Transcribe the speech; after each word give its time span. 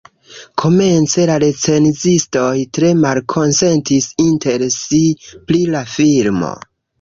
Komence 0.59 1.25
la 1.29 1.33
recenzistoj 1.43 2.53
tre 2.77 2.89
malkonsentis 3.03 4.09
inter 4.25 4.67
si 4.79 5.03
pri 5.51 5.61
la 5.77 5.85
filmo. 5.99 6.53